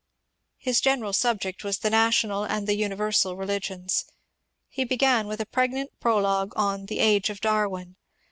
His 0.57 0.81
general 0.81 1.13
subject 1.13 1.63
was 1.63 1.77
the 1.77 1.91
National 1.91 2.43
and 2.43 2.65
the 2.67 2.73
Universal 2.75 3.37
Religions. 3.37 4.05
He 4.67 4.83
began 4.83 5.27
with 5.27 5.39
a 5.39 5.45
pregnant 5.45 5.91
prologue 5.99 6.53
on 6.55 6.85
*^ 6.87 6.87
the 6.87 6.97
Age 6.97 7.29
of 7.29 7.39
Darwin." 7.39 7.95